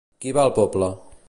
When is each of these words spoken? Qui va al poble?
Qui 0.23 0.31
va 0.37 0.45
al 0.45 0.55
poble? 0.57 0.89